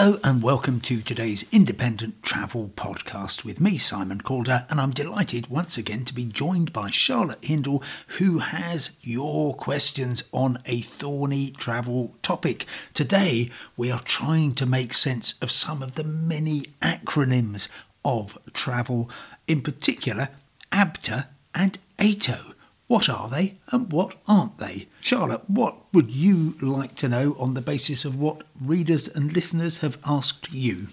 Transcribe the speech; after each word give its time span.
Hello 0.00 0.18
and 0.24 0.42
welcome 0.42 0.80
to 0.80 1.02
today's 1.02 1.44
independent 1.52 2.22
travel 2.22 2.70
podcast 2.74 3.44
with 3.44 3.60
me, 3.60 3.76
Simon 3.76 4.22
Calder, 4.22 4.64
and 4.70 4.80
I'm 4.80 4.92
delighted 4.92 5.48
once 5.48 5.76
again 5.76 6.06
to 6.06 6.14
be 6.14 6.24
joined 6.24 6.72
by 6.72 6.88
Charlotte 6.88 7.44
Hindle, 7.44 7.82
who 8.16 8.38
has 8.38 8.92
your 9.02 9.54
questions 9.54 10.22
on 10.32 10.58
a 10.64 10.80
thorny 10.80 11.50
travel 11.50 12.14
topic. 12.22 12.64
Today, 12.94 13.50
we 13.76 13.90
are 13.90 14.00
trying 14.00 14.54
to 14.54 14.64
make 14.64 14.94
sense 14.94 15.34
of 15.42 15.50
some 15.50 15.82
of 15.82 15.96
the 15.96 16.04
many 16.04 16.62
acronyms 16.80 17.68
of 18.02 18.38
travel, 18.54 19.10
in 19.46 19.60
particular, 19.60 20.30
ABTA 20.72 21.26
and 21.54 21.78
AITO. 21.98 22.54
What 22.90 23.08
are 23.08 23.28
they 23.28 23.54
and 23.70 23.92
what 23.92 24.16
aren't 24.26 24.58
they? 24.58 24.88
Charlotte, 25.00 25.48
what 25.48 25.76
would 25.92 26.10
you 26.10 26.56
like 26.60 26.96
to 26.96 27.08
know 27.08 27.36
on 27.38 27.54
the 27.54 27.62
basis 27.62 28.04
of 28.04 28.18
what 28.18 28.42
readers 28.60 29.06
and 29.06 29.32
listeners 29.32 29.78
have 29.78 29.96
asked 30.04 30.52
you? 30.52 30.88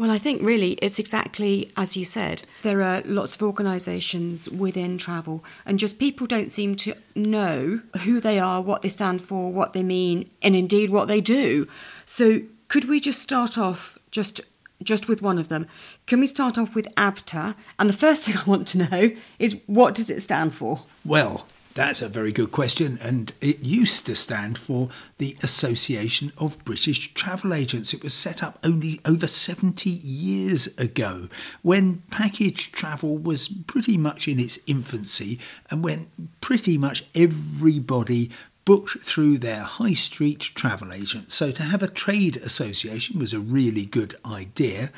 Well, 0.00 0.10
I 0.10 0.18
think 0.18 0.42
really 0.42 0.72
it's 0.82 0.98
exactly 0.98 1.70
as 1.76 1.96
you 1.96 2.04
said. 2.04 2.42
There 2.62 2.82
are 2.82 3.02
lots 3.04 3.36
of 3.36 3.44
organisations 3.44 4.48
within 4.48 4.98
travel, 4.98 5.44
and 5.64 5.78
just 5.78 6.00
people 6.00 6.26
don't 6.26 6.50
seem 6.50 6.74
to 6.74 6.94
know 7.14 7.82
who 8.02 8.18
they 8.18 8.40
are, 8.40 8.60
what 8.60 8.82
they 8.82 8.88
stand 8.88 9.22
for, 9.22 9.52
what 9.52 9.74
they 9.74 9.84
mean, 9.84 10.28
and 10.42 10.56
indeed 10.56 10.90
what 10.90 11.06
they 11.06 11.20
do. 11.20 11.68
So, 12.04 12.40
could 12.66 12.88
we 12.88 12.98
just 12.98 13.22
start 13.22 13.56
off 13.56 13.96
just 14.10 14.40
just 14.82 15.08
with 15.08 15.22
one 15.22 15.38
of 15.38 15.48
them? 15.48 15.66
Can 16.06 16.20
we 16.20 16.26
start 16.26 16.58
off 16.58 16.74
with 16.74 16.86
ABTA? 16.96 17.54
And 17.78 17.88
the 17.88 17.94
first 17.94 18.24
thing 18.24 18.36
I 18.44 18.44
want 18.44 18.66
to 18.68 18.78
know 18.78 19.10
is 19.38 19.56
what 19.66 19.94
does 19.94 20.10
it 20.10 20.22
stand 20.22 20.54
for? 20.54 20.84
Well, 21.04 21.46
that's 21.78 22.02
a 22.02 22.08
very 22.08 22.32
good 22.32 22.50
question, 22.50 22.98
and 23.00 23.32
it 23.40 23.60
used 23.60 24.04
to 24.06 24.16
stand 24.16 24.58
for 24.58 24.88
the 25.18 25.36
Association 25.44 26.32
of 26.36 26.58
British 26.64 27.14
Travel 27.14 27.54
Agents. 27.54 27.94
It 27.94 28.02
was 28.02 28.14
set 28.14 28.42
up 28.42 28.58
only 28.64 29.00
over 29.04 29.28
70 29.28 29.88
years 29.88 30.66
ago 30.76 31.28
when 31.62 32.02
package 32.10 32.72
travel 32.72 33.16
was 33.16 33.46
pretty 33.46 33.96
much 33.96 34.26
in 34.26 34.40
its 34.40 34.58
infancy 34.66 35.38
and 35.70 35.84
when 35.84 36.10
pretty 36.40 36.76
much 36.76 37.04
everybody 37.14 38.32
booked 38.68 38.98
through 39.00 39.38
their 39.38 39.62
high 39.62 39.94
street 39.94 40.40
travel 40.40 40.92
agent. 40.92 41.32
So 41.32 41.50
to 41.52 41.62
have 41.62 41.82
a 41.82 41.88
trade 41.88 42.36
association 42.36 43.18
was 43.18 43.32
a 43.32 43.40
really 43.40 43.86
good 43.86 44.14
idea, 44.26 44.90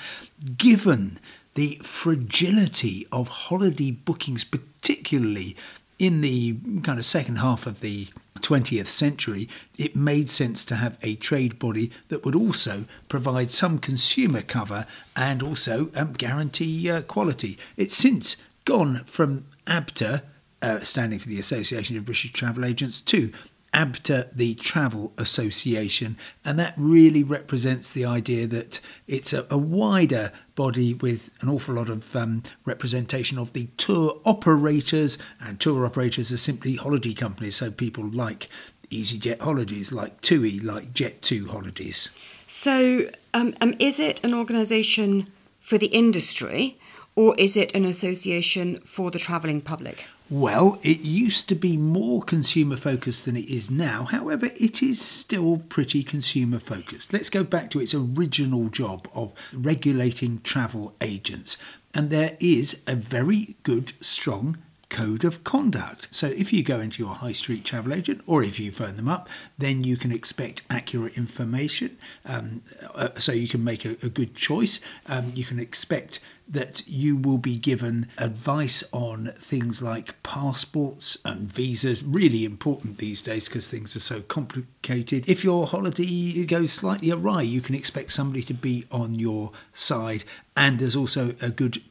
given 0.58 1.20
the 1.54 1.76
fragility 1.80 3.06
of 3.12 3.28
holiday 3.28 3.92
bookings, 3.92 4.42
particularly 4.42 5.56
in 6.00 6.20
the 6.20 6.56
kind 6.82 6.98
of 6.98 7.06
second 7.06 7.36
half 7.36 7.64
of 7.64 7.78
the 7.78 8.08
20th 8.40 8.88
century, 8.88 9.48
it 9.78 9.94
made 9.94 10.28
sense 10.28 10.64
to 10.64 10.74
have 10.74 10.98
a 11.02 11.14
trade 11.14 11.60
body 11.60 11.92
that 12.08 12.24
would 12.24 12.34
also 12.34 12.86
provide 13.08 13.52
some 13.52 13.78
consumer 13.78 14.42
cover 14.42 14.84
and 15.14 15.44
also 15.44 15.92
um, 15.94 16.14
guarantee 16.14 16.90
uh, 16.90 17.02
quality. 17.02 17.56
It's 17.76 17.94
since 17.94 18.36
gone 18.64 19.04
from 19.04 19.46
ABTA, 19.68 20.22
uh, 20.60 20.80
standing 20.80 21.20
for 21.20 21.28
the 21.28 21.38
Association 21.38 21.96
of 21.96 22.04
British 22.04 22.32
Travel 22.32 22.64
Agents, 22.64 23.00
to 23.02 23.32
ABTA, 23.72 24.30
the 24.34 24.54
Travel 24.54 25.12
Association, 25.16 26.16
and 26.44 26.58
that 26.58 26.74
really 26.76 27.22
represents 27.22 27.92
the 27.92 28.04
idea 28.04 28.46
that 28.46 28.80
it's 29.06 29.32
a, 29.32 29.46
a 29.50 29.58
wider 29.58 30.32
body 30.54 30.94
with 30.94 31.30
an 31.40 31.48
awful 31.48 31.74
lot 31.74 31.88
of 31.88 32.14
um, 32.16 32.42
representation 32.64 33.38
of 33.38 33.52
the 33.52 33.68
tour 33.76 34.20
operators, 34.24 35.18
and 35.40 35.60
tour 35.60 35.86
operators 35.86 36.32
are 36.32 36.36
simply 36.36 36.76
holiday 36.76 37.14
companies, 37.14 37.56
so 37.56 37.70
people 37.70 38.04
like 38.04 38.48
EasyJet 38.90 39.40
holidays, 39.40 39.92
like 39.92 40.20
TUI, 40.20 40.58
like 40.60 40.92
Jet2 40.92 41.48
holidays. 41.48 42.08
So, 42.48 43.08
um, 43.32 43.54
um, 43.60 43.74
is 43.78 44.00
it 44.00 44.22
an 44.24 44.34
organisation 44.34 45.28
for 45.60 45.78
the 45.78 45.86
industry 45.86 46.78
or 47.14 47.34
is 47.38 47.56
it 47.56 47.74
an 47.74 47.84
association 47.84 48.80
for 48.80 49.10
the 49.10 49.18
travelling 49.18 49.60
public? 49.60 50.06
Well, 50.30 50.78
it 50.82 51.00
used 51.00 51.48
to 51.48 51.56
be 51.56 51.76
more 51.76 52.22
consumer 52.22 52.76
focused 52.76 53.24
than 53.24 53.36
it 53.36 53.48
is 53.48 53.68
now. 53.68 54.04
However, 54.04 54.50
it 54.56 54.80
is 54.80 55.00
still 55.00 55.58
pretty 55.68 56.04
consumer 56.04 56.60
focused. 56.60 57.12
Let's 57.12 57.30
go 57.30 57.42
back 57.42 57.68
to 57.70 57.80
its 57.80 57.94
original 57.94 58.68
job 58.68 59.08
of 59.12 59.32
regulating 59.52 60.40
travel 60.42 60.94
agents. 61.00 61.56
And 61.92 62.10
there 62.10 62.36
is 62.38 62.80
a 62.86 62.94
very 62.94 63.56
good, 63.64 63.94
strong 64.00 64.58
code 64.90 65.24
of 65.24 65.42
conduct. 65.44 66.08
So 66.10 66.26
if 66.26 66.52
you 66.52 66.62
go 66.62 66.80
into 66.80 67.02
your 67.02 67.14
high 67.14 67.32
street 67.32 67.64
travel 67.64 67.94
agent 67.94 68.22
or 68.26 68.42
if 68.42 68.60
you 68.60 68.70
phone 68.72 68.96
them 68.96 69.08
up, 69.08 69.28
then 69.56 69.84
you 69.84 69.96
can 69.96 70.12
expect 70.12 70.62
accurate 70.68 71.16
information. 71.16 71.96
Um, 72.26 72.62
uh, 72.94 73.10
so 73.16 73.32
you 73.32 73.48
can 73.48 73.64
make 73.64 73.84
a, 73.84 73.92
a 74.02 74.10
good 74.10 74.34
choice. 74.34 74.80
Um, 75.06 75.32
you 75.34 75.44
can 75.44 75.58
expect 75.58 76.20
that 76.50 76.82
you 76.88 77.16
will 77.16 77.38
be 77.38 77.56
given 77.56 78.08
advice 78.18 78.82
on 78.92 79.32
things 79.36 79.80
like 79.80 80.20
passports 80.24 81.16
and 81.24 81.50
visas, 81.50 82.02
really 82.02 82.44
important 82.44 82.98
these 82.98 83.22
days 83.22 83.44
because 83.44 83.68
things 83.68 83.94
are 83.94 84.00
so 84.00 84.20
complicated. 84.22 85.28
If 85.28 85.44
your 85.44 85.68
holiday 85.68 86.44
goes 86.44 86.72
slightly 86.72 87.12
awry, 87.12 87.42
you 87.42 87.60
can 87.60 87.76
expect 87.76 88.12
somebody 88.12 88.42
to 88.42 88.54
be 88.54 88.84
on 88.90 89.14
your 89.14 89.52
side, 89.72 90.24
and 90.56 90.80
there's 90.80 90.96
also 90.96 91.36
a 91.40 91.50
good 91.50 91.82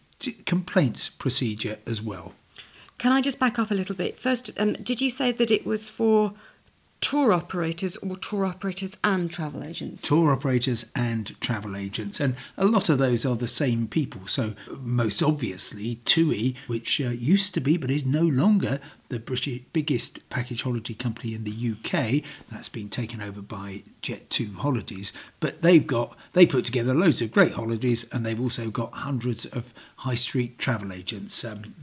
complaints 0.46 1.08
procedure 1.08 1.78
as 1.88 2.02
well. 2.02 2.34
Can 3.00 3.14
I 3.14 3.22
just 3.22 3.40
back 3.40 3.58
up 3.58 3.72
a 3.72 3.74
little 3.74 3.96
bit? 3.96 4.20
First, 4.20 4.52
um, 4.58 4.74
did 4.74 5.00
you 5.00 5.10
say 5.10 5.32
that 5.32 5.50
it 5.50 5.66
was 5.66 5.90
for 5.90 6.34
tour 7.02 7.32
operators 7.32 7.96
or 7.98 8.16
tour 8.18 8.46
operators 8.46 8.98
and 9.04 9.32
travel 9.32 9.64
agents? 9.64 10.02
Tour 10.02 10.32
operators 10.32 10.86
and 10.96 11.40
travel 11.42 11.76
agents, 11.76 12.20
and 12.20 12.36
a 12.58 12.66
lot 12.66 12.90
of 12.90 12.98
those 12.98 13.26
are 13.26 13.36
the 13.36 13.48
same 13.48 13.88
people. 13.88 14.28
So, 14.28 14.54
most 14.80 15.24
obviously, 15.24 15.96
TUI, 16.06 16.56
which 16.68 17.00
uh, 17.02 17.10
used 17.10 17.54
to 17.54 17.62
be 17.62 17.78
but 17.78 17.92
is 17.92 18.06
no 18.06 18.24
longer 18.24 18.80
the 19.10 19.20
British 19.20 19.62
biggest 19.74 20.28
package 20.30 20.62
holiday 20.62 20.94
company 20.94 21.34
in 21.34 21.44
the 21.44 21.72
UK. 21.72 22.24
That's 22.50 22.70
been 22.70 22.90
taken 22.90 23.22
over 23.22 23.42
by 23.42 23.84
Jet2 24.04 24.56
Holidays, 24.58 25.12
but 25.40 25.62
they've 25.62 25.86
got 25.86 26.16
they 26.34 26.46
put 26.46 26.66
together 26.66 26.94
loads 26.94 27.22
of 27.22 27.32
great 27.32 27.54
holidays, 27.54 28.06
and 28.12 28.26
they've 28.26 28.40
also 28.40 28.70
got 28.70 28.94
hundreds 28.94 29.46
of 29.46 29.74
high 29.98 30.16
street 30.16 30.58
travel 30.58 30.94
agents. 30.94 31.44
Um, 31.44 31.76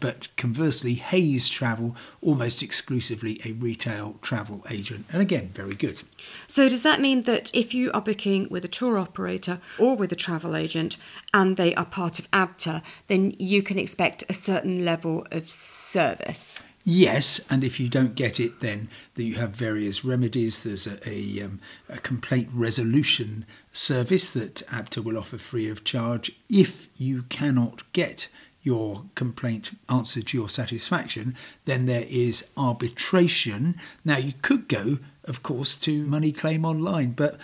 but 0.00 0.28
conversely, 0.36 0.94
Hays 0.94 1.48
Travel 1.48 1.96
almost 2.22 2.62
exclusively 2.62 3.40
a 3.44 3.52
retail 3.52 4.18
travel 4.22 4.49
agent, 4.70 5.06
and 5.12 5.22
again 5.22 5.50
very 5.54 5.74
good. 5.74 6.02
So 6.46 6.68
does 6.68 6.82
that 6.82 7.00
mean 7.00 7.22
that 7.22 7.50
if 7.54 7.74
you 7.74 7.90
are 7.92 8.00
booking 8.00 8.48
with 8.50 8.64
a 8.64 8.68
tour 8.68 8.98
operator 8.98 9.60
or 9.78 9.96
with 9.96 10.12
a 10.12 10.16
travel 10.16 10.56
agent, 10.56 10.96
and 11.32 11.56
they 11.56 11.74
are 11.74 11.84
part 11.84 12.18
of 12.18 12.30
ABTA, 12.30 12.82
then 13.06 13.34
you 13.38 13.62
can 13.62 13.78
expect 13.78 14.24
a 14.28 14.34
certain 14.34 14.84
level 14.84 15.26
of 15.30 15.50
service? 15.50 16.62
Yes, 16.84 17.40
and 17.50 17.62
if 17.62 17.78
you 17.78 17.88
don't 17.88 18.14
get 18.14 18.40
it, 18.40 18.60
then 18.60 18.88
that 19.14 19.24
you 19.24 19.34
have 19.34 19.50
various 19.50 20.02
remedies. 20.02 20.62
There's 20.62 20.86
a, 20.86 20.98
a, 21.08 21.42
um, 21.42 21.60
a, 21.90 21.98
complaint 21.98 22.48
resolution 22.54 23.44
service 23.70 24.30
that 24.32 24.62
ABTA 24.68 25.04
will 25.04 25.18
offer 25.18 25.36
free 25.36 25.68
of 25.68 25.84
charge. 25.84 26.32
If 26.48 26.88
you 26.96 27.24
cannot 27.24 27.82
get 27.92 28.28
your 28.62 29.04
complaint 29.14 29.72
answered 29.88 30.26
to 30.28 30.36
your 30.36 30.48
satisfaction, 30.48 31.36
then 31.64 31.86
there 31.86 32.06
is 32.08 32.46
arbitration. 32.56 33.76
Now, 34.04 34.18
you 34.18 34.34
could 34.42 34.68
go, 34.68 34.98
of 35.24 35.42
course, 35.42 35.76
to 35.76 36.06
Money 36.06 36.32
Claim 36.32 36.64
Online, 36.64 37.12
but 37.12 37.38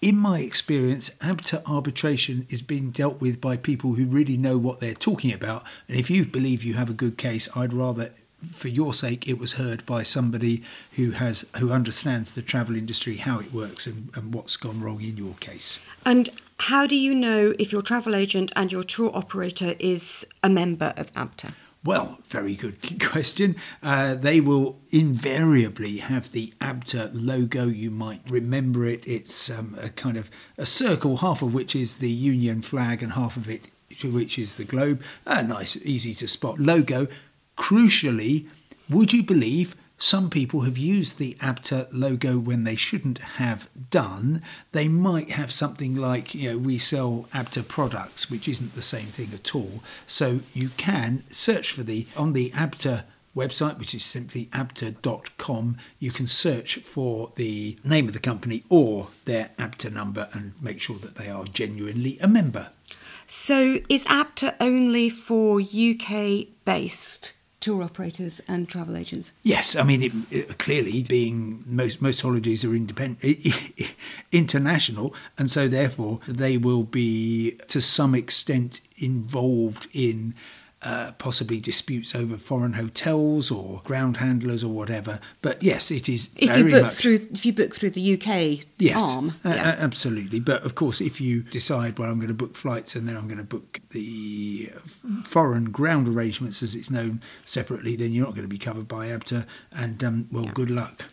in 0.00 0.16
my 0.16 0.40
experience, 0.40 1.10
ABTA 1.20 1.62
arbitration 1.66 2.46
is 2.50 2.62
being 2.62 2.90
dealt 2.90 3.20
with 3.20 3.40
by 3.40 3.56
people 3.56 3.94
who 3.94 4.06
really 4.06 4.36
know 4.36 4.56
what 4.56 4.78
they're 4.78 4.94
talking 4.94 5.32
about. 5.32 5.64
And 5.88 5.98
if 5.98 6.08
you 6.08 6.24
believe 6.24 6.62
you 6.62 6.74
have 6.74 6.90
a 6.90 6.94
good 6.94 7.18
case, 7.18 7.48
I'd 7.56 7.72
rather 7.72 8.12
for 8.52 8.68
your 8.68 8.92
sake, 8.94 9.28
it 9.28 9.38
was 9.38 9.54
heard 9.54 9.84
by 9.84 10.02
somebody 10.02 10.62
who 10.92 11.12
has 11.12 11.46
who 11.58 11.72
understands 11.72 12.32
the 12.32 12.42
travel 12.42 12.76
industry, 12.76 13.16
how 13.16 13.40
it 13.40 13.52
works, 13.52 13.86
and, 13.86 14.10
and 14.14 14.34
what's 14.34 14.56
gone 14.56 14.80
wrong 14.80 15.00
in 15.00 15.16
your 15.16 15.34
case. 15.34 15.78
And 16.04 16.28
how 16.60 16.86
do 16.86 16.96
you 16.96 17.14
know 17.14 17.54
if 17.58 17.72
your 17.72 17.82
travel 17.82 18.14
agent 18.14 18.52
and 18.56 18.70
your 18.72 18.82
tour 18.82 19.10
operator 19.14 19.74
is 19.78 20.26
a 20.42 20.48
member 20.48 20.92
of 20.96 21.12
ABTA? 21.14 21.54
Well, 21.84 22.18
very 22.26 22.54
good 22.54 23.00
question. 23.00 23.56
Uh, 23.82 24.14
they 24.14 24.40
will 24.40 24.80
invariably 24.90 25.98
have 25.98 26.32
the 26.32 26.52
ABTA 26.60 27.10
logo. 27.14 27.66
You 27.66 27.90
might 27.90 28.20
remember 28.28 28.84
it. 28.84 29.06
It's 29.06 29.48
um, 29.48 29.76
a 29.80 29.88
kind 29.88 30.16
of 30.16 30.30
a 30.56 30.66
circle, 30.66 31.18
half 31.18 31.42
of 31.42 31.54
which 31.54 31.76
is 31.76 31.98
the 31.98 32.10
Union 32.10 32.62
flag 32.62 33.02
and 33.02 33.12
half 33.12 33.36
of 33.36 33.48
it 33.48 33.68
which 34.04 34.38
is 34.38 34.56
the 34.56 34.64
globe. 34.64 35.02
A 35.26 35.42
nice, 35.42 35.76
easy 35.78 36.14
to 36.16 36.28
spot 36.28 36.58
logo. 36.58 37.08
Crucially, 37.58 38.46
would 38.88 39.12
you 39.12 39.22
believe 39.22 39.74
some 40.00 40.30
people 40.30 40.60
have 40.60 40.78
used 40.78 41.18
the 41.18 41.36
ABTA 41.40 41.88
logo 41.90 42.38
when 42.38 42.62
they 42.62 42.76
shouldn't 42.76 43.18
have 43.18 43.68
done. 43.90 44.42
They 44.70 44.86
might 44.86 45.30
have 45.30 45.50
something 45.52 45.96
like, 45.96 46.36
you 46.36 46.52
know, 46.52 46.58
we 46.58 46.78
sell 46.78 47.26
ABTA 47.34 47.66
products, 47.66 48.30
which 48.30 48.48
isn't 48.48 48.76
the 48.76 48.82
same 48.82 49.08
thing 49.08 49.30
at 49.34 49.56
all. 49.56 49.82
So 50.06 50.40
you 50.54 50.70
can 50.76 51.24
search 51.32 51.72
for 51.72 51.82
the, 51.82 52.06
on 52.16 52.32
the 52.32 52.50
ABTA 52.50 53.02
website, 53.34 53.78
which 53.78 53.94
is 53.94 54.04
simply 54.04 54.46
abta.com, 54.46 55.76
you 55.98 56.12
can 56.12 56.26
search 56.26 56.76
for 56.78 57.32
the 57.36 57.78
name 57.84 58.06
of 58.06 58.12
the 58.12 58.20
company 58.20 58.64
or 58.68 59.08
their 59.24 59.50
ABTA 59.58 59.92
number 59.92 60.28
and 60.32 60.52
make 60.60 60.80
sure 60.80 60.98
that 60.98 61.16
they 61.16 61.28
are 61.28 61.44
genuinely 61.44 62.18
a 62.20 62.28
member. 62.28 62.70
So 63.26 63.80
is 63.88 64.04
ABTA 64.06 64.54
only 64.60 65.10
for 65.10 65.60
UK 65.60 66.46
based 66.64 67.34
tour 67.60 67.82
operators 67.82 68.40
and 68.48 68.68
travel 68.68 68.96
agents? 68.96 69.32
Yes, 69.42 69.76
I 69.76 69.82
mean 69.82 70.02
it, 70.02 70.12
it, 70.30 70.58
clearly 70.58 71.02
being 71.02 71.64
most 71.66 72.00
most 72.00 72.20
holidays 72.20 72.64
are 72.64 72.74
independent 72.74 73.36
international, 74.32 75.14
and 75.36 75.50
so 75.50 75.68
therefore 75.68 76.20
they 76.26 76.56
will 76.56 76.84
be 76.84 77.58
to 77.68 77.80
some 77.80 78.14
extent 78.14 78.80
involved 78.96 79.88
in 79.92 80.34
uh, 80.82 81.10
possibly 81.18 81.58
disputes 81.58 82.14
over 82.14 82.36
foreign 82.36 82.74
hotels 82.74 83.50
or 83.50 83.80
ground 83.84 84.18
handlers 84.18 84.62
or 84.62 84.72
whatever. 84.72 85.18
But 85.42 85.60
yes, 85.62 85.90
it 85.90 86.08
is 86.08 86.28
if 86.36 86.56
you 86.56 86.70
book 86.70 86.82
much 86.82 86.94
through 86.94 87.14
if 87.32 87.44
you 87.44 87.52
book 87.52 87.74
through 87.74 87.90
the 87.90 88.14
UK 88.14 88.64
yes, 88.78 88.96
arm. 89.02 89.34
uh, 89.44 89.48
yeah. 89.50 89.76
absolutely. 89.78 90.38
But 90.38 90.62
of 90.62 90.74
course, 90.76 91.00
if 91.00 91.20
you 91.20 91.42
decide, 91.42 91.98
well, 91.98 92.08
I'm 92.10 92.18
going 92.18 92.28
to 92.28 92.34
book 92.34 92.54
flights 92.56 92.94
and 92.94 93.08
then 93.08 93.16
I'm 93.16 93.26
going 93.26 93.38
to 93.38 93.44
book 93.44 93.80
the 93.90 94.70
foreign 95.24 95.70
ground 95.70 96.06
arrangements, 96.08 96.62
as 96.62 96.74
it's 96.76 96.90
known, 96.90 97.22
separately, 97.44 97.96
then 97.96 98.12
you're 98.12 98.24
not 98.24 98.34
going 98.34 98.42
to 98.44 98.48
be 98.48 98.58
covered 98.58 98.86
by 98.86 99.08
ABTA. 99.08 99.46
And 99.72 100.02
um, 100.04 100.28
well, 100.30 100.44
Yeah. 100.44 100.52
good 100.52 100.70
luck. 100.70 101.06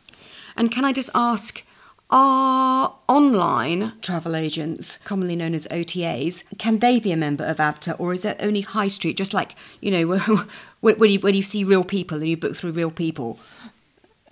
And 0.55 0.71
can 0.71 0.85
I 0.85 0.93
just 0.93 1.09
ask, 1.15 1.63
are 2.09 2.95
online 3.07 3.93
travel 4.01 4.35
agents, 4.35 4.97
commonly 5.03 5.35
known 5.35 5.53
as 5.53 5.67
OTAs, 5.67 6.43
can 6.57 6.79
they 6.79 6.99
be 6.99 7.11
a 7.11 7.17
member 7.17 7.45
of 7.45 7.57
ABTA, 7.57 7.99
or 7.99 8.13
is 8.13 8.25
it 8.25 8.37
only 8.39 8.61
high 8.61 8.87
street? 8.87 9.17
Just 9.17 9.33
like 9.33 9.55
you 9.81 9.91
know, 9.91 10.45
when 10.81 11.09
you 11.09 11.19
when 11.19 11.35
you 11.35 11.41
see 11.41 11.63
real 11.63 11.83
people 11.83 12.17
and 12.17 12.27
you 12.27 12.37
book 12.37 12.55
through 12.55 12.71
real 12.71 12.91
people. 12.91 13.39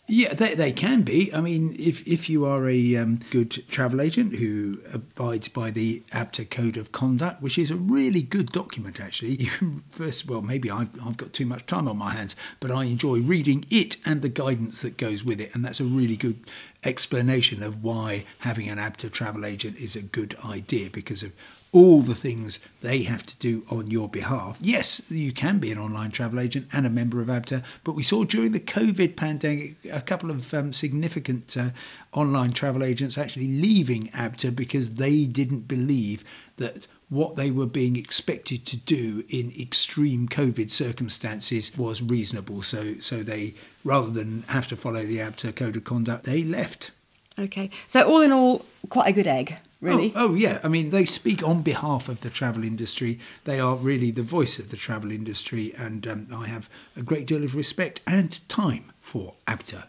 Yeah, 0.05 0.33
they, 0.33 0.53
they 0.53 0.73
can 0.73 1.03
be. 1.03 1.33
I 1.33 1.39
mean, 1.39 1.77
if, 1.79 2.05
if 2.05 2.29
you 2.29 2.43
are 2.45 2.67
a 2.67 2.97
um, 2.97 3.21
good 3.31 3.63
travel 3.69 4.01
agent 4.01 4.35
who 4.35 4.81
abides 4.91 5.47
by 5.47 5.71
the 5.71 6.03
ABTA 6.11 6.49
Code 6.49 6.75
of 6.75 6.91
Conduct, 6.91 7.41
which 7.41 7.57
is 7.57 7.71
a 7.71 7.77
really 7.77 8.21
good 8.21 8.51
document, 8.51 8.99
actually. 8.99 9.45
First, 9.87 10.27
well, 10.27 10.41
maybe 10.41 10.69
I've, 10.69 10.89
I've 11.05 11.15
got 11.15 11.31
too 11.31 11.45
much 11.45 11.65
time 11.65 11.87
on 11.87 11.97
my 11.97 12.11
hands, 12.11 12.35
but 12.59 12.69
I 12.69 12.83
enjoy 12.83 13.21
reading 13.21 13.65
it 13.69 13.95
and 14.05 14.21
the 14.21 14.29
guidance 14.29 14.81
that 14.81 14.97
goes 14.97 15.23
with 15.23 15.39
it. 15.39 15.55
And 15.55 15.63
that's 15.63 15.79
a 15.79 15.85
really 15.85 16.17
good 16.17 16.39
explanation 16.83 17.63
of 17.63 17.81
why 17.81 18.25
having 18.39 18.67
an 18.67 18.79
ABTA 18.79 19.13
travel 19.13 19.45
agent 19.45 19.77
is 19.77 19.95
a 19.95 20.01
good 20.01 20.35
idea 20.43 20.89
because 20.89 21.23
of 21.23 21.31
all 21.73 22.01
the 22.01 22.15
things 22.15 22.59
they 22.81 23.01
have 23.01 23.25
to 23.25 23.35
do 23.37 23.65
on 23.69 23.89
your 23.89 24.07
behalf. 24.07 24.57
Yes, 24.61 25.11
you 25.11 25.33
can 25.33 25.57
be 25.57 25.71
an 25.71 25.79
online 25.79 26.11
travel 26.11 26.39
agent 26.39 26.67
and 26.71 26.85
a 26.85 26.89
member 26.89 27.19
of 27.19 27.27
ABTA, 27.27 27.63
but 27.83 27.95
we 27.95 28.03
saw 28.03 28.23
during 28.23 28.51
the 28.51 28.59
COVID 28.59 29.15
pandemic 29.15 29.75
a 29.91 29.99
couple 29.99 30.29
of 30.29 30.53
um, 30.53 30.71
significant 30.71 31.57
uh, 31.57 31.71
online 32.13 32.53
travel 32.53 32.83
agents 32.83 33.17
actually 33.17 33.47
leaving 33.47 34.07
ABTA 34.09 34.55
because 34.55 34.93
they 34.93 35.25
didn't 35.25 35.67
believe 35.67 36.23
that 36.57 36.87
what 37.09 37.35
they 37.35 37.51
were 37.51 37.65
being 37.65 37.95
expected 37.95 38.65
to 38.67 38.77
do 38.77 39.23
in 39.29 39.51
extreme 39.59 40.27
COVID 40.27 40.69
circumstances 40.69 41.75
was 41.75 42.01
reasonable. 42.01 42.61
So, 42.61 42.99
so 42.99 43.23
they, 43.23 43.55
rather 43.83 44.09
than 44.09 44.43
have 44.47 44.67
to 44.67 44.75
follow 44.75 45.03
the 45.03 45.17
ABTA 45.17 45.55
code 45.55 45.75
of 45.75 45.83
conduct, 45.83 46.23
they 46.23 46.43
left. 46.43 46.91
Okay, 47.37 47.71
so 47.87 48.07
all 48.07 48.21
in 48.21 48.31
all, 48.31 48.63
quite 48.89 49.09
a 49.09 49.11
good 49.11 49.25
egg, 49.25 49.57
really. 49.83 50.13
Oh, 50.15 50.29
oh, 50.29 50.33
yeah. 50.33 50.59
I 50.63 50.67
mean, 50.67 50.89
they 50.89 51.05
speak 51.05 51.43
on 51.43 51.61
behalf 51.61 52.09
of 52.09 52.21
the 52.21 52.29
travel 52.29 52.63
industry. 52.63 53.19
They 53.43 53.59
are 53.59 53.75
really 53.75 54.11
the 54.11 54.23
voice 54.23 54.57
of 54.57 54.69
the 54.69 54.77
travel 54.77 55.11
industry, 55.11 55.73
and 55.77 56.07
um, 56.07 56.27
I 56.33 56.47
have 56.47 56.69
a 56.95 57.03
great 57.03 57.27
deal 57.27 57.43
of 57.43 57.55
respect 57.55 58.01
and 58.07 58.39
time 58.49 58.91
for 58.99 59.35
ABTA. 59.47 59.83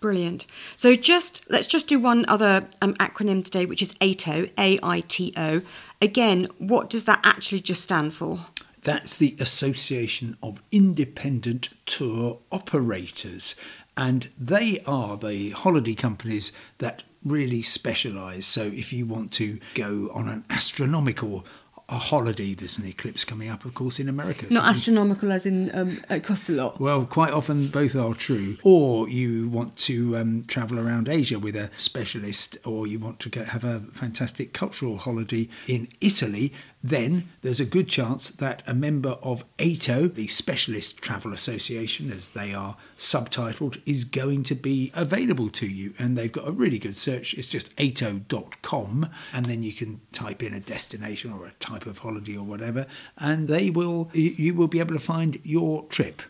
Brilliant. 0.00 0.46
So 0.76 0.94
just 0.94 1.50
let's 1.50 1.66
just 1.66 1.88
do 1.88 1.98
one 1.98 2.24
other 2.28 2.68
um, 2.80 2.94
acronym 2.94 3.44
today, 3.44 3.66
which 3.66 3.82
is 3.82 3.94
AITO. 3.94 4.50
A 4.56 4.78
I 4.82 5.00
T 5.00 5.32
O. 5.36 5.62
Again, 6.00 6.46
what 6.58 6.88
does 6.88 7.04
that 7.06 7.20
actually 7.24 7.60
just 7.60 7.82
stand 7.82 8.14
for? 8.14 8.46
That's 8.82 9.16
the 9.16 9.36
Association 9.40 10.36
of 10.40 10.62
Independent 10.70 11.70
Tour 11.84 12.38
Operators, 12.52 13.56
and 13.96 14.28
they 14.38 14.80
are 14.86 15.16
the 15.16 15.50
holiday 15.50 15.94
companies 15.94 16.52
that 16.78 17.02
really 17.24 17.62
specialised. 17.62 18.48
So 18.48 18.62
if 18.62 18.92
you 18.92 19.06
want 19.06 19.32
to 19.32 19.58
go 19.74 20.10
on 20.14 20.28
an 20.28 20.44
astronomical 20.50 21.44
a 21.90 21.96
holiday, 21.96 22.52
there's 22.52 22.76
an 22.76 22.84
eclipse 22.84 23.24
coming 23.24 23.48
up, 23.48 23.64
of 23.64 23.72
course, 23.72 23.98
in 23.98 24.10
America. 24.10 24.44
Not 24.50 24.52
So- 24.52 24.68
astronomical, 24.68 25.32
as 25.32 25.46
in 25.46 25.74
um, 25.74 26.02
it 26.10 26.22
costs 26.22 26.50
a 26.50 26.52
lot. 26.52 26.78
Well, 26.78 27.06
quite 27.06 27.32
often 27.32 27.68
both 27.68 27.96
are 27.96 28.12
true. 28.12 28.58
Or 28.62 29.08
you 29.08 29.48
want 29.48 29.74
to 29.78 30.18
um, 30.18 30.44
travel 30.46 30.78
around 30.78 31.08
Asia 31.08 31.38
with 31.38 31.56
a 31.56 31.70
specialist, 31.78 32.58
or 32.66 32.86
you 32.86 32.98
want 32.98 33.20
to 33.20 33.30
go, 33.30 33.42
have 33.42 33.64
a 33.64 33.80
fantastic 33.92 34.52
cultural 34.52 34.98
holiday 34.98 35.48
in 35.66 35.88
Italy, 36.02 36.52
then 36.88 37.28
there's 37.42 37.60
a 37.60 37.64
good 37.64 37.88
chance 37.88 38.30
that 38.30 38.62
a 38.66 38.74
member 38.74 39.16
of 39.22 39.44
AITO, 39.58 40.14
the 40.14 40.28
Specialist 40.28 40.98
Travel 40.98 41.32
Association, 41.32 42.10
as 42.10 42.28
they 42.30 42.52
are 42.54 42.76
subtitled, 42.98 43.80
is 43.86 44.04
going 44.04 44.44
to 44.44 44.54
be 44.54 44.92
available 44.94 45.50
to 45.50 45.66
you. 45.66 45.94
And 45.98 46.16
they've 46.16 46.30
got 46.32 46.46
a 46.46 46.52
really 46.52 46.78
good 46.78 46.96
search. 46.96 47.34
It's 47.34 47.48
just 47.48 47.74
aito.com, 47.76 49.08
and 49.32 49.46
then 49.46 49.62
you 49.62 49.72
can 49.72 50.00
type 50.12 50.42
in 50.42 50.54
a 50.54 50.60
destination 50.60 51.32
or 51.32 51.46
a 51.46 51.52
type 51.60 51.86
of 51.86 51.98
holiday 51.98 52.36
or 52.36 52.44
whatever, 52.44 52.86
and 53.16 53.48
they 53.48 53.70
will 53.70 54.10
you 54.12 54.54
will 54.54 54.68
be 54.68 54.78
able 54.80 54.94
to 54.94 55.00
find 55.00 55.40
your 55.44 55.84
trip. 55.86 56.22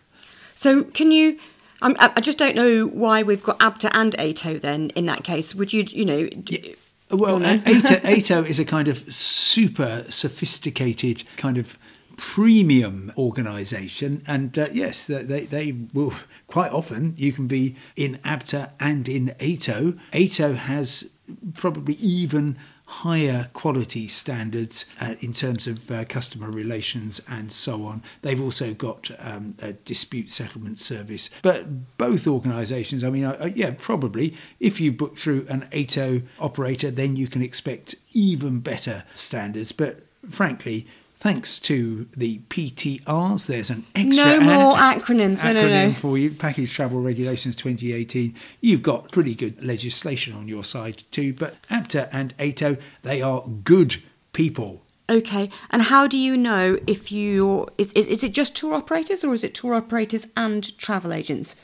So 0.54 0.84
can 0.84 1.12
you? 1.12 1.38
I'm, 1.80 1.96
I 1.98 2.12
I 2.16 2.20
just 2.20 2.38
don't 2.38 2.56
know 2.56 2.86
why 2.86 3.22
we've 3.22 3.42
got 3.42 3.58
ABTA 3.60 3.90
and 3.92 4.12
AITO. 4.16 4.60
Then 4.60 4.90
in 4.90 5.06
that 5.06 5.24
case, 5.24 5.54
would 5.54 5.72
you? 5.72 5.84
You 5.84 6.04
know. 6.04 6.26
d- 6.28 6.76
Well, 7.10 7.18
Go 7.18 7.34
on 7.36 7.42
then. 7.42 7.62
AITO, 7.62 8.00
AITO 8.02 8.46
is 8.46 8.60
a 8.60 8.64
kind 8.64 8.88
of 8.88 9.12
super 9.12 10.04
sophisticated 10.08 11.24
kind 11.36 11.56
of 11.56 11.78
premium 12.16 13.12
organisation, 13.16 14.22
and 14.26 14.58
uh, 14.58 14.66
yes, 14.72 15.06
they, 15.06 15.22
they 15.22 15.46
they 15.46 15.72
will 15.94 16.12
quite 16.48 16.72
often 16.72 17.14
you 17.16 17.32
can 17.32 17.46
be 17.46 17.76
in 17.96 18.18
ABTA 18.24 18.72
and 18.80 19.08
in 19.08 19.28
AITO. 19.38 19.98
AITO 20.12 20.56
has 20.56 21.08
probably 21.54 21.94
even 21.94 22.58
higher 22.88 23.50
quality 23.52 24.06
standards 24.06 24.86
uh, 24.98 25.14
in 25.20 25.34
terms 25.34 25.66
of 25.66 25.90
uh, 25.90 26.06
customer 26.06 26.50
relations 26.50 27.20
and 27.28 27.52
so 27.52 27.84
on. 27.84 28.02
They've 28.22 28.40
also 28.40 28.72
got 28.72 29.10
um, 29.18 29.56
a 29.60 29.74
dispute 29.74 30.30
settlement 30.30 30.80
service. 30.80 31.28
But 31.42 31.98
both 31.98 32.26
organisations, 32.26 33.04
I 33.04 33.10
mean, 33.10 33.30
yeah, 33.54 33.74
probably 33.78 34.34
if 34.58 34.80
you 34.80 34.90
book 34.90 35.18
through 35.18 35.46
an 35.50 35.68
AITO 35.70 36.22
operator, 36.40 36.90
then 36.90 37.16
you 37.16 37.28
can 37.28 37.42
expect 37.42 37.94
even 38.12 38.60
better 38.60 39.04
standards. 39.12 39.72
But 39.72 40.02
frankly, 40.30 40.86
thanks 41.18 41.58
to 41.58 42.08
the 42.16 42.38
PTRs, 42.48 43.46
there's 43.46 43.70
an 43.70 43.84
extra 43.94 44.24
No 44.24 44.40
more 44.40 44.76
acronyms. 44.76 45.42
No, 45.42 45.52
no, 45.52 45.62
acronym 45.64 45.88
no. 45.88 45.94
for 45.94 46.16
you. 46.16 46.30
Package 46.30 46.72
Travel 46.72 47.00
Regulations 47.00 47.56
2018. 47.56 48.34
You've 48.60 48.82
got 48.82 49.10
pretty 49.10 49.34
good 49.34 49.62
legislation 49.62 50.32
on 50.32 50.48
your 50.48 50.64
side 50.64 51.02
too. 51.10 51.34
But 51.34 51.60
ABTA 51.68 52.08
and 52.12 52.36
AITO, 52.38 52.80
they 53.02 53.20
are 53.20 53.42
good 53.64 54.02
people. 54.32 54.84
Okay, 55.10 55.48
and 55.70 55.82
how 55.82 56.06
do 56.06 56.18
you 56.18 56.36
know 56.36 56.78
if 56.86 57.10
you're? 57.10 57.68
Is, 57.78 57.92
is, 57.94 58.06
is 58.06 58.22
it 58.22 58.32
just 58.32 58.54
tour 58.54 58.74
operators 58.74 59.24
or 59.24 59.32
is 59.32 59.42
it 59.42 59.54
tour 59.54 59.74
operators 59.74 60.28
and 60.36 60.76
travel 60.78 61.12
agents? 61.14 61.56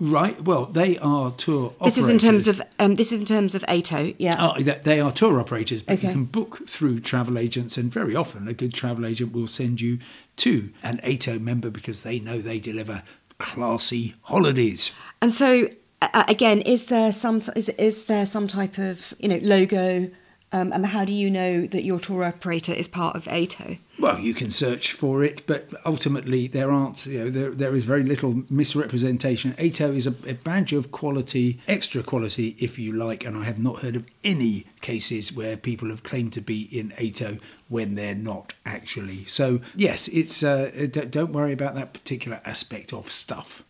Right. 0.00 0.40
Well, 0.40 0.64
they 0.66 0.96
are 0.98 1.30
tour 1.32 1.74
This 1.84 1.98
is 1.98 2.08
in 2.08 2.18
terms 2.18 2.48
of 2.48 2.62
um, 2.78 2.94
this 2.94 3.12
is 3.12 3.20
in 3.20 3.26
terms 3.26 3.54
of 3.54 3.62
AITO. 3.68 4.14
Yeah. 4.18 4.34
Oh, 4.38 4.60
they- 4.60 4.80
they 4.82 4.98
are 5.00 5.12
tour 5.12 5.38
operators, 5.38 5.82
but 5.82 5.98
Okay. 5.98 6.06
you 6.08 6.12
can 6.14 6.24
book 6.24 6.66
through 6.66 7.00
travel 7.00 7.36
agents, 7.38 7.76
and 7.76 7.92
very 7.92 8.16
often 8.16 8.48
a 8.48 8.54
good 8.54 8.72
travel 8.72 9.04
agent 9.04 9.32
will 9.32 9.46
send 9.46 9.80
you 9.80 9.98
to 10.38 10.70
an 10.82 11.00
AITO 11.04 11.38
member 11.40 11.68
because 11.70 12.00
they 12.00 12.18
know 12.18 12.38
they 12.40 12.58
deliver 12.58 13.02
classy 13.38 14.14
holidays. 14.22 14.92
And 15.20 15.34
so 15.34 15.68
uh, 16.00 16.24
again, 16.28 16.62
is 16.62 16.84
there 16.84 17.12
some 17.12 17.42
is 17.54 17.68
is 17.70 18.04
there 18.04 18.24
some 18.24 18.48
type 18.48 18.78
of 18.78 19.12
you 19.18 19.28
know 19.28 19.38
logo? 19.42 20.10
Um, 20.52 20.72
and 20.72 20.84
how 20.86 21.04
do 21.04 21.12
you 21.12 21.30
know 21.30 21.64
that 21.68 21.84
your 21.84 22.00
tour 22.00 22.24
operator 22.24 22.72
is 22.72 22.88
part 22.88 23.14
of 23.14 23.26
AITO? 23.26 23.78
Well, 24.00 24.18
you 24.18 24.32
can 24.32 24.50
search 24.50 24.92
for 24.92 25.22
it, 25.22 25.46
but 25.46 25.68
ultimately 25.84 26.46
there 26.46 26.70
aren't. 26.70 27.04
You 27.04 27.18
know, 27.24 27.30
there 27.30 27.50
there 27.50 27.74
is 27.74 27.84
very 27.84 28.02
little 28.02 28.44
misrepresentation. 28.48 29.52
AITO 29.52 29.94
is 29.94 30.06
a, 30.06 30.14
a 30.26 30.32
badge 30.32 30.72
of 30.72 30.90
quality, 30.90 31.60
extra 31.68 32.02
quality, 32.02 32.56
if 32.58 32.78
you 32.78 32.94
like, 32.94 33.26
and 33.26 33.36
I 33.36 33.44
have 33.44 33.58
not 33.58 33.80
heard 33.80 33.96
of 33.96 34.06
any 34.24 34.64
cases 34.80 35.34
where 35.34 35.54
people 35.58 35.90
have 35.90 36.02
claimed 36.02 36.32
to 36.32 36.40
be 36.40 36.62
in 36.62 36.90
AITO 36.92 37.40
when 37.68 37.94
they're 37.94 38.14
not 38.14 38.54
actually. 38.64 39.26
So 39.26 39.60
yes, 39.76 40.08
it's 40.08 40.42
uh, 40.42 40.88
don't 41.10 41.32
worry 41.32 41.52
about 41.52 41.74
that 41.74 41.92
particular 41.92 42.40
aspect 42.46 42.94
of 42.94 43.10
stuff. 43.10 43.62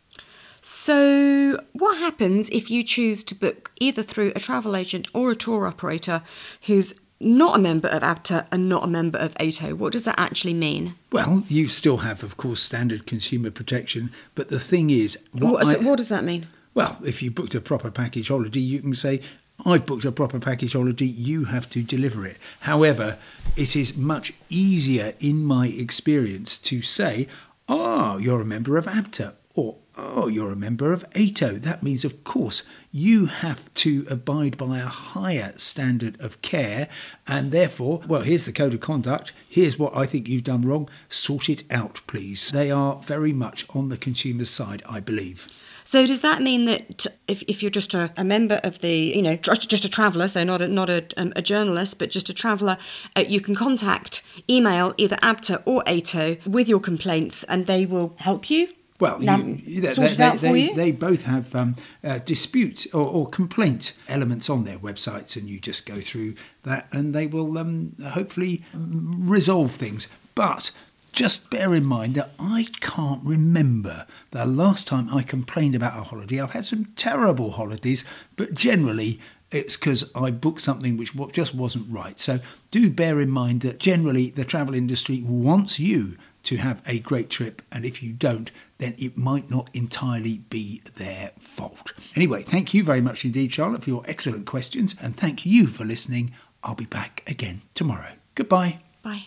So, 0.63 1.59
what 1.73 1.97
happens 1.97 2.51
if 2.51 2.71
you 2.71 2.85
choose 2.85 3.25
to 3.25 3.35
book 3.35 3.73
either 3.81 4.03
through 4.03 4.33
a 4.37 4.41
travel 4.41 4.77
agent 4.77 5.09
or 5.13 5.31
a 5.31 5.35
tour 5.35 5.67
operator 5.67 6.23
who's 6.63 6.95
not 7.21 7.57
a 7.57 7.62
member 7.62 7.89
of 7.89 8.03
ABTA 8.03 8.47
and 8.50 8.69
not 8.69 8.85
a 8.85 8.87
member 8.87 9.19
of 9.19 9.35
AITO? 9.35 9.75
What 9.75 9.93
does 9.93 10.05
that 10.05 10.19
actually 10.19 10.55
mean? 10.55 10.95
Well, 11.12 11.45
you 11.49 11.69
still 11.69 11.99
have, 11.99 12.23
of 12.23 12.37
course, 12.37 12.62
standard 12.62 13.07
consumer 13.07 13.50
protection, 13.50 14.11
but 14.35 14.49
the 14.49 14.59
thing 14.61 14.91
is. 14.91 15.19
What, 15.33 15.53
what, 15.53 15.77
I, 15.77 15.87
what 15.87 15.97
does 15.97 16.09
that 16.09 16.25
mean? 16.25 16.49
Well, 16.75 16.99
if 17.05 17.23
you 17.23 17.31
booked 17.31 17.55
a 17.55 17.61
proper 17.61 17.91
package 17.91 18.29
holiday, 18.29 18.61
you 18.61 18.81
can 18.81 18.95
say, 18.95 19.21
I've 19.67 19.85
booked 19.85 20.05
a 20.05 20.12
proper 20.12 20.39
package 20.39 20.73
holiday, 20.73 21.05
you 21.05 21.45
have 21.45 21.69
to 21.71 21.83
deliver 21.83 22.25
it. 22.25 22.39
However, 22.61 23.19
it 23.57 23.77
is 23.77 23.97
much 23.97 24.33
easier 24.49 25.15
in 25.21 25.45
my 25.45 25.67
experience 25.67 26.57
to 26.59 26.81
say, 26.81 27.29
oh, 27.69 28.17
you're 28.19 28.41
a 28.41 28.47
member 28.47 28.79
of 28.79 28.87
ABTA 28.87 29.35
or 29.55 29.77
oh, 29.97 30.28
you're 30.28 30.52
a 30.52 30.56
member 30.56 30.92
of 30.92 31.09
AITO. 31.11 31.61
That 31.62 31.82
means, 31.82 32.04
of 32.04 32.25
course, 32.25 32.62
you 32.92 33.26
have 33.26 33.73
to 33.75 34.06
abide 34.11 34.56
by 34.56 34.78
a 34.78 34.87
higher 34.87 35.52
standard 35.56 36.20
of 36.20 36.42
care, 36.42 36.88
and 37.26 37.52
therefore, 37.52 38.02
well, 38.06 38.23
here's 38.23 38.47
the 38.47 38.52
code 38.52 38.75
of 38.75 38.80
conduct. 38.80 39.32
Here's 39.49 39.78
what 39.78 39.97
I 39.97 40.06
think 40.06 40.28
you've 40.28 40.44
done 40.44 40.62
wrong. 40.62 40.88
Sort 41.09 41.49
it 41.49 41.62
out, 41.70 42.00
please. 42.06 42.50
They 42.50 42.70
are 42.70 42.97
very 42.97 43.32
much 43.32 43.66
on 43.70 43.88
the 43.88 43.97
consumer's 43.97 44.50
side, 44.50 44.82
I 44.88 45.00
believe. 45.00 45.47
So 45.85 46.06
does 46.06 46.20
that 46.20 46.40
mean 46.40 46.66
that 46.66 47.06
if, 47.26 47.42
if 47.49 47.62
you're 47.62 47.70
just 47.70 47.94
a, 47.94 48.12
a 48.16 48.23
member 48.23 48.61
of 48.62 48.78
the, 48.78 48.94
you 48.94 49.23
know, 49.23 49.35
just 49.35 49.85
a 49.85 49.88
traveller, 49.88 50.28
so 50.28 50.44
not 50.44 50.62
a, 50.62 50.68
not 50.68 50.88
a, 50.88 51.04
um, 51.16 51.32
a 51.35 51.42
journalist, 51.42 51.99
but 51.99 52.11
just 52.11 52.28
a 52.28 52.35
traveller, 52.35 52.78
uh, 53.16 53.25
you 53.26 53.40
can 53.40 53.56
contact, 53.56 54.23
email 54.49 54.94
either 54.99 55.16
ABTA 55.16 55.64
or 55.66 55.82
AITO 55.88 56.47
with 56.47 56.68
your 56.68 56.78
complaints 56.78 57.42
and 57.44 57.66
they 57.66 57.87
will 57.87 58.14
help 58.18 58.49
you? 58.50 58.68
Well, 59.00 59.23
you, 59.23 59.80
they, 59.80 59.95
they, 59.95 60.37
they, 60.37 60.69
they, 60.75 60.92
both 60.92 61.23
have 61.23 61.54
um, 61.54 61.76
uh, 62.04 62.19
dispute 62.19 62.87
or, 62.92 63.07
or, 63.07 63.28
complaint 63.28 63.95
elements 64.09 64.50
on 64.50 64.64
their 64.64 64.78
websites, 64.78 65.37
and 65.37 65.49
you 65.49 65.59
just 65.59 65.87
go 65.87 66.00
through 66.00 66.35
that, 66.64 66.87
and 66.92 67.14
they 67.14 67.26
will 67.26 67.57
um, 67.57 67.97
hopefully 68.11 68.62
resolve 68.75 69.73
things. 69.73 70.07
But 70.35 70.71
just 71.12 71.50
bear 71.50 71.75
in 71.75 71.85
mind 71.85 72.14
that 72.14 72.33
I 72.38 72.66
can't 72.80 73.25
remember 73.25 74.07
the 74.30 74.47
last 74.47 74.87
time 74.87 75.09
I 75.12 75.23
complained 75.23 75.75
about 75.75 75.99
a 75.99 76.02
holiday. 76.02 76.40
I've 76.40 76.52
had 76.52 76.64
some 76.64 76.87
terrible 76.97 77.52
holidays, 77.52 78.04
but 78.37 78.54
generally 78.54 79.19
it's 79.50 79.76
because 79.76 80.09
I 80.14 80.30
booked 80.30 80.61
something 80.61 80.97
which 80.97 81.12
just 81.33 81.54
wasn't 81.54 81.90
right. 81.90 82.19
So 82.21 82.40
do 82.71 82.90
bear 82.90 83.21
in 83.21 83.30
mind 83.30 83.62
that 83.62 83.78
generally 83.78 84.30
the 84.30 84.45
travel 84.45 84.75
industry 84.75 85.23
wants 85.23 85.80
you 85.80 86.16
to 86.45 86.57
have 86.57 86.83
a 86.87 87.00
great 87.00 87.28
trip, 87.28 87.61
and 87.71 87.85
if 87.85 88.02
you 88.02 88.12
don't, 88.12 88.50
then 88.81 88.95
it 88.99 89.17
might 89.17 89.51
not 89.51 89.71
entirely 89.75 90.39
be 90.39 90.83
their 90.97 91.31
fault. 91.39 91.93
Anyway, 92.17 92.43
thank 92.43 92.75
you 92.75 92.83
very 92.83 93.01
much 93.01 93.25
indeed, 93.25 93.53
Charlotte, 93.53 93.85
for 93.85 93.91
your 93.91 94.03
excellent 94.07 94.47
questions, 94.47 94.95
and 95.01 95.17
thank 95.17 95.47
you 95.47 95.67
for 95.67 95.85
listening. 95.85 96.33
I'll 96.65 96.75
be 96.75 96.87
back 96.87 97.23
again 97.27 97.63
tomorrow. 97.75 98.13
Goodbye. 98.35 98.81
Bye. 99.03 99.27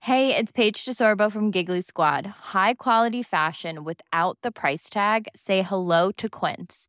Hey, 0.00 0.34
it's 0.34 0.52
Paige 0.52 0.86
DeSorbo 0.86 1.30
from 1.30 1.50
Giggly 1.50 1.82
Squad. 1.82 2.26
High 2.26 2.74
quality 2.74 3.22
fashion 3.22 3.84
without 3.84 4.38
the 4.42 4.50
price 4.50 4.88
tag? 4.88 5.28
Say 5.36 5.60
hello 5.60 6.12
to 6.12 6.30
Quince. 6.30 6.88